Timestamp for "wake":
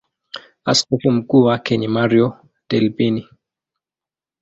1.43-1.77